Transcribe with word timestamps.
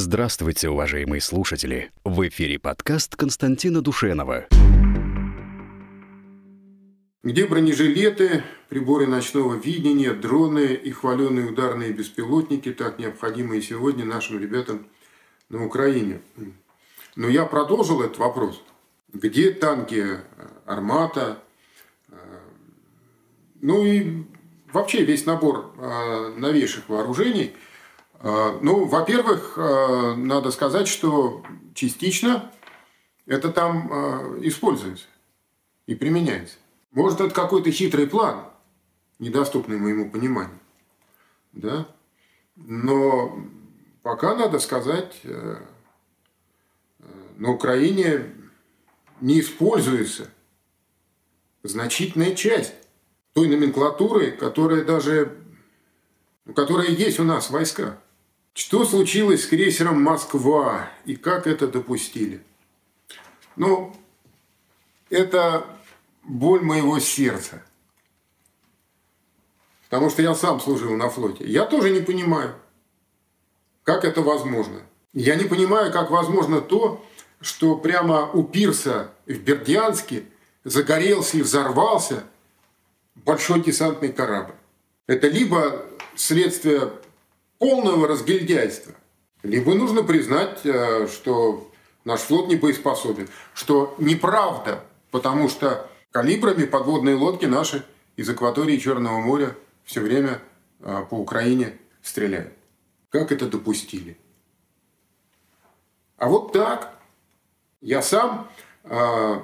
Здравствуйте, 0.00 0.68
уважаемые 0.68 1.20
слушатели! 1.20 1.90
В 2.04 2.28
эфире 2.28 2.60
подкаст 2.60 3.16
Константина 3.16 3.82
Душенова. 3.82 4.46
Где 7.24 7.46
бронежилеты, 7.46 8.44
приборы 8.68 9.08
ночного 9.08 9.56
видения, 9.56 10.12
дроны 10.12 10.74
и 10.74 10.92
хваленые 10.92 11.48
ударные 11.48 11.90
беспилотники, 11.90 12.72
так 12.72 13.00
необходимые 13.00 13.60
сегодня 13.60 14.04
нашим 14.04 14.38
ребятам 14.38 14.86
на 15.48 15.66
Украине? 15.66 16.20
Но 17.16 17.28
я 17.28 17.44
продолжил 17.44 18.00
этот 18.00 18.18
вопрос. 18.18 18.62
Где 19.12 19.50
танки 19.50 20.18
«Армата», 20.64 21.42
ну 23.60 23.84
и 23.84 24.22
вообще 24.72 25.04
весь 25.04 25.26
набор 25.26 25.74
э, 25.76 26.34
новейших 26.36 26.88
вооружений. 26.88 27.56
Э, 28.20 28.58
ну, 28.60 28.84
во-первых, 28.84 29.54
э, 29.56 30.14
надо 30.16 30.50
сказать, 30.50 30.88
что 30.88 31.42
частично 31.74 32.52
это 33.26 33.52
там 33.52 33.88
используется 34.42 35.06
и 35.86 35.94
применяется. 35.94 36.56
Может, 36.92 37.20
это 37.20 37.34
какой-то 37.34 37.70
хитрый 37.70 38.06
план, 38.06 38.44
недоступный 39.18 39.76
моему 39.76 40.10
пониманию. 40.10 40.58
Да? 41.52 41.86
Но 42.56 43.38
пока, 44.02 44.34
надо 44.34 44.58
сказать, 44.58 45.20
на 47.36 47.50
Украине 47.50 48.32
не 49.20 49.40
используется 49.40 50.30
значительная 51.62 52.34
часть 52.34 52.74
той 53.32 53.48
номенклатуры, 53.48 54.32
которая 54.32 54.84
даже, 54.84 55.36
которая 56.54 56.88
есть 56.88 57.20
у 57.20 57.24
нас 57.24 57.46
в 57.46 57.50
войсках. 57.50 57.98
Что 58.58 58.84
случилось 58.84 59.44
с 59.44 59.46
крейсером 59.46 60.02
«Москва» 60.02 60.90
и 61.04 61.14
как 61.14 61.46
это 61.46 61.68
допустили? 61.68 62.42
Ну, 63.54 63.94
это 65.10 65.64
боль 66.24 66.62
моего 66.62 66.98
сердца. 66.98 67.62
Потому 69.84 70.10
что 70.10 70.22
я 70.22 70.34
сам 70.34 70.60
служил 70.60 70.96
на 70.96 71.08
флоте. 71.08 71.44
Я 71.44 71.66
тоже 71.66 71.90
не 71.90 72.00
понимаю, 72.00 72.56
как 73.84 74.04
это 74.04 74.22
возможно. 74.22 74.82
Я 75.12 75.36
не 75.36 75.44
понимаю, 75.44 75.92
как 75.92 76.10
возможно 76.10 76.60
то, 76.60 77.06
что 77.40 77.76
прямо 77.76 78.28
у 78.28 78.42
пирса 78.42 79.12
в 79.26 79.38
Бердянске 79.38 80.24
загорелся 80.64 81.36
и 81.36 81.42
взорвался– 81.42 82.24
большой 83.14 83.60
десантный 83.60 84.12
корабль. 84.12 84.56
Это 85.06 85.28
либо 85.28 85.86
следствие 86.16 86.90
полного 87.58 88.06
разгильдяйства, 88.06 88.94
либо 89.42 89.74
нужно 89.74 90.02
признать, 90.02 90.60
э, 90.64 91.08
что 91.08 91.70
наш 92.04 92.20
флот 92.20 92.48
не 92.48 92.56
боеспособен, 92.56 93.28
что 93.54 93.94
неправда, 93.98 94.84
потому 95.10 95.48
что 95.48 95.88
калибрами 96.10 96.64
подводные 96.64 97.16
лодки 97.16 97.46
наши 97.46 97.84
из 98.16 98.28
акватории 98.28 98.76
Черного 98.78 99.18
моря 99.20 99.54
все 99.84 100.00
время 100.00 100.40
э, 100.80 101.04
по 101.08 101.14
Украине 101.14 101.78
стреляют. 102.02 102.52
Как 103.10 103.32
это 103.32 103.46
допустили? 103.46 104.18
А 106.18 106.28
вот 106.28 106.52
так. 106.52 106.94
Я 107.80 108.02
сам 108.02 108.50
э, 108.84 109.40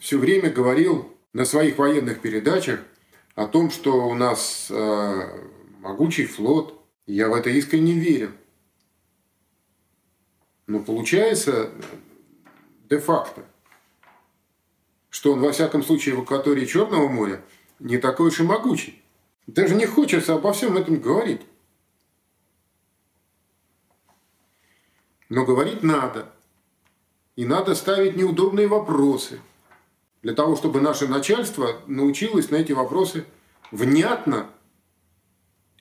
все 0.00 0.18
время 0.18 0.50
говорил 0.50 1.12
на 1.34 1.44
своих 1.44 1.76
военных 1.76 2.22
передачах 2.22 2.80
о 3.34 3.46
том, 3.46 3.70
что 3.70 4.08
у 4.08 4.14
нас 4.14 4.68
э, 4.70 5.40
могучий 5.80 6.24
флот. 6.24 6.75
Я 7.06 7.28
в 7.28 7.34
это 7.34 7.50
искренне 7.50 7.94
верю. 7.94 8.32
Но 10.66 10.80
получается 10.80 11.70
де-факто, 12.88 13.44
что 15.10 15.32
он, 15.32 15.40
во 15.40 15.52
всяком 15.52 15.82
случае, 15.82 16.16
в 16.16 16.22
акватории 16.22 16.66
Черного 16.66 17.08
моря 17.08 17.42
не 17.78 17.98
такой 17.98 18.28
уж 18.28 18.40
и 18.40 18.42
могучий. 18.42 19.02
Даже 19.46 19.76
не 19.76 19.86
хочется 19.86 20.34
обо 20.34 20.52
всем 20.52 20.76
этом 20.76 21.00
говорить. 21.00 21.42
Но 25.28 25.44
говорить 25.44 25.82
надо. 25.82 26.32
И 27.36 27.44
надо 27.44 27.74
ставить 27.74 28.16
неудобные 28.16 28.66
вопросы– 28.66 29.40
для 30.26 30.34
того, 30.34 30.56
чтобы 30.56 30.80
наше 30.80 31.06
начальство 31.06 31.76
научилось 31.86 32.50
на 32.50 32.56
эти 32.56 32.72
вопросы 32.72 33.24
внятно 33.70 34.50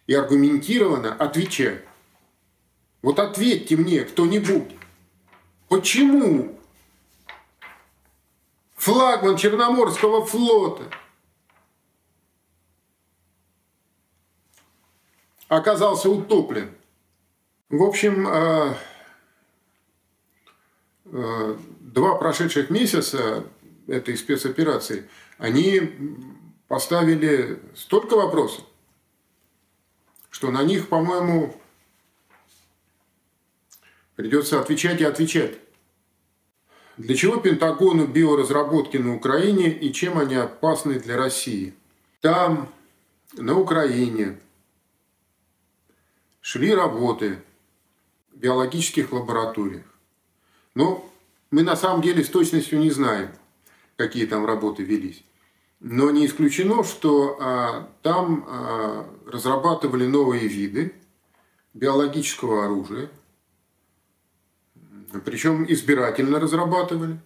и 0.07 0.13
аргументированно 0.13 1.13
отвечать. 1.13 1.83
Вот 3.01 3.19
ответьте 3.19 3.75
мне 3.75 4.03
кто-нибудь, 4.03 4.75
почему 5.69 6.59
флагман 8.75 9.37
Черноморского 9.37 10.25
флота 10.25 10.83
оказался 15.47 16.09
утоплен? 16.09 16.71
В 17.69 17.83
общем, 17.83 18.27
э, 18.27 18.75
э, 21.05 21.57
два 21.79 22.15
прошедших 22.15 22.69
месяца 22.69 23.43
этой 23.87 24.17
спецоперации, 24.17 25.09
они 25.37 25.95
поставили 26.67 27.59
столько 27.75 28.15
вопросов, 28.15 28.65
что 30.35 30.51
на 30.51 30.63
них, 30.63 30.89
по-моему, 30.89 31.55
придется 34.17 34.59
отвечать 34.59 34.99
и 34.99 35.05
отвечать. 35.05 35.57
Для 36.97 37.15
чего 37.15 37.37
Пентагону 37.37 38.05
биоразработки 38.05 38.97
на 38.97 39.15
Украине 39.15 39.71
и 39.71 39.93
чем 39.93 40.17
они 40.17 40.35
опасны 40.35 40.99
для 40.99 41.15
России? 41.15 41.73
Там, 42.19 42.69
на 43.37 43.57
Украине, 43.57 44.37
шли 46.41 46.75
работы 46.75 47.41
в 48.33 48.37
биологических 48.37 49.13
лабораториях. 49.13 49.85
Но 50.73 51.09
мы 51.49 51.63
на 51.63 51.77
самом 51.77 52.01
деле 52.01 52.25
с 52.25 52.29
точностью 52.29 52.79
не 52.79 52.91
знаем– 52.91 53.31
какие 53.95 54.25
там 54.25 54.45
работы 54.45 54.83
велись. 54.83 55.23
Но 55.79 56.09
не 56.09 56.25
исключено, 56.25 56.83
что 56.83 57.37
а, 57.39 57.89
там 58.01 58.45
а, 58.47 59.09
разрабатывали 59.25 60.05
новые 60.05 60.47
виды 60.47 60.95
биологического 61.73 62.65
оружия, 62.65 63.09
причем 65.23 65.65
избирательно 65.71 66.39
разрабатывали. 66.39 67.19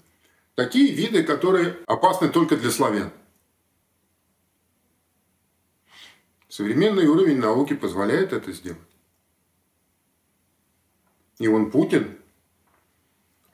Такие 0.55 0.93
виды, 0.93 1.23
которые 1.23 1.77
опасны 1.87 2.29
только 2.29 2.57
для 2.57 2.69
славян. 2.69 3.11
Современный 6.49 7.07
уровень 7.07 7.37
науки 7.37 7.73
позволяет 7.73 8.33
это 8.33 8.51
сделать. 8.51 8.81
И 11.37 11.47
он 11.47 11.71
Путин, 11.71 12.17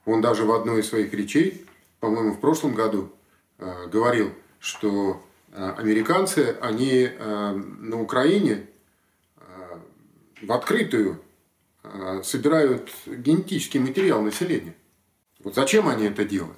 он 0.06 0.22
даже 0.22 0.46
в 0.46 0.52
одной 0.52 0.80
из 0.80 0.90
своих 0.90 1.14
речей 1.14 1.66
по-моему, 2.06 2.34
в 2.34 2.40
прошлом 2.40 2.76
году 2.76 3.12
э, 3.58 3.88
говорил, 3.88 4.32
что 4.66 5.24
э, 5.52 5.76
американцы, 5.78 6.58
они 6.60 7.04
э, 7.04 7.52
на 7.52 8.02
Украине 8.02 8.68
в 10.42 10.52
открытую 10.52 11.22
собирают 12.24 12.92
генетический 13.06 13.80
материал 13.80 14.22
населения. 14.22 14.76
Вот 15.40 15.54
зачем 15.54 15.88
они 15.88 16.08
это 16.08 16.26
делают? 16.26 16.58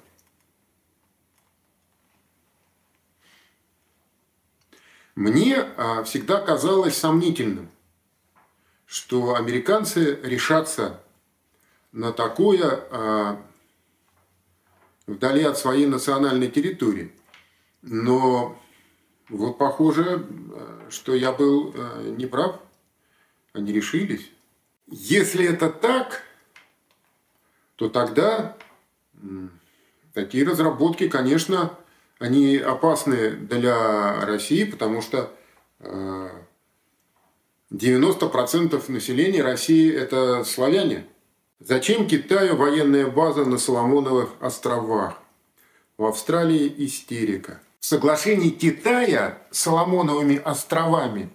Мне 5.14 5.64
всегда 6.04 6.40
казалось 6.40 6.96
сомнительным, 6.96 7.68
что 8.86 9.34
американцы 9.34 10.18
решатся 10.22 11.00
на 11.92 12.12
такое 12.12 13.38
вдали 15.06 15.42
от 15.44 15.58
своей 15.58 15.86
национальной 15.86 16.50
территории. 16.50 17.12
Но 17.82 18.60
вот 19.28 19.58
похоже, 19.58 20.26
что 20.90 21.14
я 21.14 21.32
был 21.32 21.72
э, 21.74 22.14
неправ. 22.16 22.60
Они 23.52 23.72
решились. 23.72 24.30
Если 24.86 25.46
это 25.46 25.70
так, 25.70 26.22
то 27.76 27.88
тогда 27.88 28.56
такие 30.14 30.44
разработки, 30.46 31.08
конечно, 31.08 31.74
они 32.18 32.56
опасны 32.56 33.30
для 33.30 34.24
России, 34.24 34.64
потому 34.64 35.02
что 35.02 35.32
90% 35.80 36.48
э, 37.70 38.92
населения 38.92 39.42
России– 39.42 39.92
это 39.94 40.44
славяне– 40.44 41.06
Зачем 41.60 42.06
Китаю 42.06 42.54
военная 42.54 43.08
база 43.08 43.44
на 43.44 43.58
Соломоновых 43.58 44.30
островах? 44.38 45.20
В 45.96 46.04
Австралии 46.04 46.72
истерика. 46.86 47.60
Соглашении 47.88 48.50
Китая 48.50 49.38
с 49.50 49.60
Соломоновыми 49.60 50.36
островами 50.36 51.30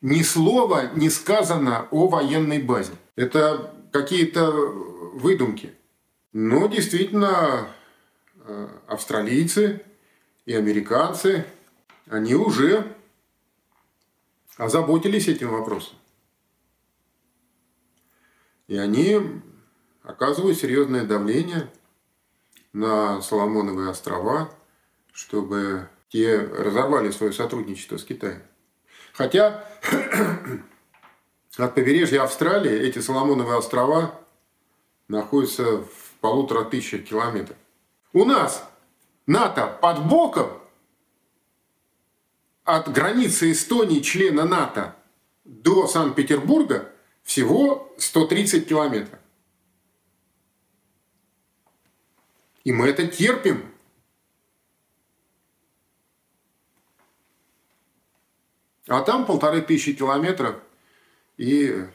ни 0.00 0.22
слова 0.22 0.92
не 0.94 1.10
сказано 1.10 1.88
о 1.90 2.06
военной 2.06 2.62
базе. 2.62 2.92
Это 3.16 3.74
какие-то 3.90 4.48
выдумки. 4.52 5.74
Но 6.32 6.68
действительно, 6.68 7.66
э, 8.44 8.68
австралийцы 8.86 9.84
и 10.46 10.54
американцы, 10.54 11.44
они 12.08 12.36
уже 12.36 12.94
озаботились 14.56 15.26
этим 15.26 15.50
вопросом. 15.50 15.96
И 18.68 18.76
они 18.76 19.20
оказывают 20.04 20.58
серьезное 20.58 21.04
давление 21.04 21.68
на 22.72 23.20
Соломоновые 23.20 23.90
острова, 23.90 24.48
чтобы 25.18 25.88
те 26.10 26.38
разорвали 26.38 27.10
свое 27.10 27.32
сотрудничество 27.32 27.96
с 27.96 28.04
Китаем. 28.04 28.40
Хотя 29.12 29.64
от 31.56 31.74
побережья 31.74 32.22
Австралии 32.22 32.72
эти 32.72 33.00
Соломоновые 33.00 33.58
острова 33.58 34.14
находятся 35.08 35.78
в 35.78 36.12
полутора 36.20 36.64
тысячах 36.66 37.04
километров. 37.04 37.56
У 38.12 38.24
нас 38.24 38.64
НАТО 39.26 39.66
под 39.82 40.06
боком 40.06 40.52
от 42.62 42.88
границы 42.92 43.50
Эстонии, 43.50 43.98
члена 43.98 44.44
НАТО, 44.44 44.94
до 45.44 45.88
Санкт-Петербурга 45.88 46.92
всего 47.24 47.92
130 47.98 48.68
километров. 48.68 49.18
И 52.62 52.70
мы 52.70 52.86
это 52.86 53.08
терпим. 53.08 53.77
А 58.88 59.02
там 59.02 59.26
полторы 59.26 59.60
тысячи 59.60 59.92
километров 59.92 60.56
и 61.36 61.86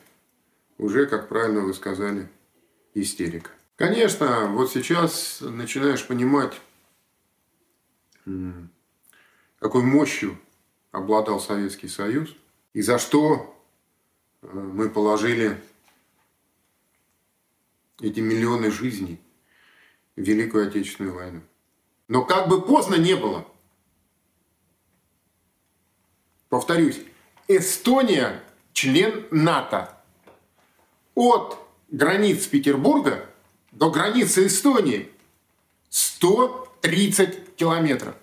уже, 0.77 1.07
как 1.07 1.27
правильно 1.27 1.61
вы 1.61 1.73
сказали, 1.73 2.29
истерика. 2.93 3.49
Конечно, 3.75 4.47
вот 4.47 4.71
сейчас 4.71 5.39
начинаешь 5.41 6.05
понимать, 6.05 6.53
какой 9.59 9.81
мощью 9.81 10.37
обладал 10.91 11.39
Советский 11.39 11.87
Союз 11.87 12.35
и 12.73 12.81
за 12.81 12.99
что 12.99 13.59
э, 14.41 14.47
мы 14.47 14.89
положили 14.89 15.59
эти 17.99 18.19
миллионы 18.19 18.71
жизней 18.71 19.19
в 20.15 20.21
Великую 20.21 20.67
Отечественную 20.67 21.15
войну. 21.15 21.41
Но 22.07 22.23
как 22.23 22.47
бы 22.47 22.61
поздно 22.61 22.95
не 22.95 23.15
было, 23.15 23.47
повторюсь, 26.53 26.99
Эстония 27.47 28.43
член 28.73 29.25
НАТО. 29.31 29.89
От 31.15 31.57
границ 31.89 32.45
Петербурга 32.45 33.25
до 33.71 33.89
границы 33.89 34.45
Эстонии 34.45 35.09
130 35.89 37.55
километров. 37.55 38.13